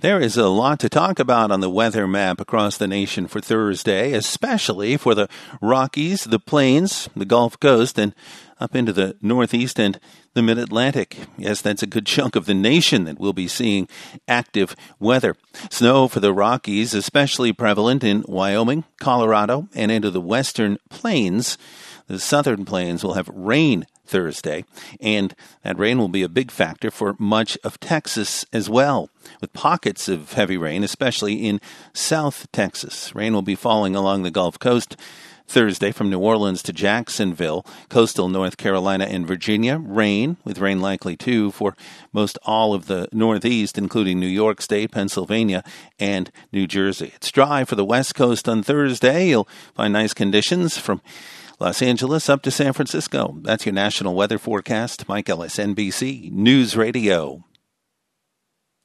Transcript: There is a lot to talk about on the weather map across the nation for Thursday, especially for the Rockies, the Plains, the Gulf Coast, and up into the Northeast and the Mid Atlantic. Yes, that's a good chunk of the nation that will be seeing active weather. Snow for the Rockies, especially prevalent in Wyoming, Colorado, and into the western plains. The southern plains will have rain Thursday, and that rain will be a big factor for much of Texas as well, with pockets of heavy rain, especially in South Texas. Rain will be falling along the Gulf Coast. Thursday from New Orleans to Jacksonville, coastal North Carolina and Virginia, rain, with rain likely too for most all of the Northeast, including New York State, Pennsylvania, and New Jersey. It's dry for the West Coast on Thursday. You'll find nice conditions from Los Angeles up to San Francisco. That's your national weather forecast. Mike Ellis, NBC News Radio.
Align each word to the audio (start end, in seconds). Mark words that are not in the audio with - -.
There 0.00 0.20
is 0.20 0.36
a 0.36 0.48
lot 0.48 0.80
to 0.80 0.88
talk 0.88 1.18
about 1.18 1.50
on 1.50 1.60
the 1.60 1.70
weather 1.70 2.06
map 2.08 2.40
across 2.40 2.76
the 2.76 2.88
nation 2.88 3.28
for 3.28 3.40
Thursday, 3.40 4.12
especially 4.12 4.96
for 4.96 5.14
the 5.14 5.28
Rockies, 5.62 6.24
the 6.24 6.40
Plains, 6.40 7.08
the 7.14 7.24
Gulf 7.24 7.58
Coast, 7.60 7.98
and 7.98 8.14
up 8.58 8.74
into 8.74 8.92
the 8.92 9.16
Northeast 9.22 9.78
and 9.78 10.00
the 10.34 10.42
Mid 10.42 10.58
Atlantic. 10.58 11.16
Yes, 11.38 11.60
that's 11.60 11.82
a 11.82 11.86
good 11.86 12.06
chunk 12.06 12.34
of 12.34 12.46
the 12.46 12.54
nation 12.54 13.04
that 13.04 13.20
will 13.20 13.32
be 13.32 13.46
seeing 13.46 13.88
active 14.26 14.74
weather. 14.98 15.36
Snow 15.70 16.08
for 16.08 16.20
the 16.20 16.34
Rockies, 16.34 16.92
especially 16.92 17.52
prevalent 17.52 18.02
in 18.02 18.24
Wyoming, 18.26 18.84
Colorado, 19.00 19.68
and 19.74 19.92
into 19.92 20.10
the 20.10 20.20
western 20.20 20.78
plains. 20.90 21.56
The 22.08 22.18
southern 22.18 22.64
plains 22.64 23.04
will 23.04 23.14
have 23.14 23.28
rain 23.28 23.86
Thursday, 24.06 24.64
and 25.00 25.34
that 25.62 25.78
rain 25.78 25.98
will 25.98 26.08
be 26.08 26.22
a 26.22 26.28
big 26.28 26.50
factor 26.50 26.90
for 26.90 27.16
much 27.18 27.58
of 27.64 27.80
Texas 27.80 28.44
as 28.52 28.68
well, 28.68 29.10
with 29.40 29.52
pockets 29.52 30.08
of 30.08 30.32
heavy 30.32 30.56
rain, 30.56 30.84
especially 30.84 31.46
in 31.46 31.60
South 31.92 32.50
Texas. 32.52 33.14
Rain 33.14 33.32
will 33.32 33.42
be 33.42 33.54
falling 33.54 33.96
along 33.96 34.22
the 34.22 34.30
Gulf 34.30 34.58
Coast. 34.58 34.96
Thursday 35.46 35.92
from 35.92 36.08
New 36.08 36.18
Orleans 36.18 36.62
to 36.62 36.72
Jacksonville, 36.72 37.66
coastal 37.90 38.28
North 38.28 38.56
Carolina 38.56 39.04
and 39.04 39.26
Virginia, 39.26 39.76
rain, 39.76 40.38
with 40.42 40.58
rain 40.58 40.80
likely 40.80 41.16
too 41.16 41.50
for 41.50 41.76
most 42.12 42.38
all 42.44 42.72
of 42.72 42.86
the 42.86 43.08
Northeast, 43.12 43.76
including 43.76 44.18
New 44.18 44.26
York 44.26 44.62
State, 44.62 44.90
Pennsylvania, 44.90 45.62
and 45.98 46.30
New 46.50 46.66
Jersey. 46.66 47.12
It's 47.14 47.30
dry 47.30 47.64
for 47.64 47.76
the 47.76 47.84
West 47.84 48.14
Coast 48.14 48.48
on 48.48 48.62
Thursday. 48.62 49.28
You'll 49.28 49.48
find 49.74 49.92
nice 49.92 50.14
conditions 50.14 50.78
from 50.78 51.02
Los 51.60 51.82
Angeles 51.82 52.28
up 52.28 52.42
to 52.42 52.50
San 52.50 52.72
Francisco. 52.72 53.38
That's 53.42 53.64
your 53.64 53.74
national 53.74 54.16
weather 54.16 54.38
forecast. 54.38 55.08
Mike 55.08 55.28
Ellis, 55.28 55.56
NBC 55.56 56.32
News 56.32 56.76
Radio. 56.76 57.44